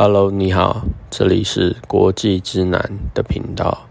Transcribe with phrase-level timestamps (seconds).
[0.00, 3.88] Hello，你好，这里是国际之南的频道。